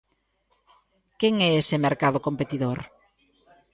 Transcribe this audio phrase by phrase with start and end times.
[1.19, 2.79] Quen é ese mercado competidor?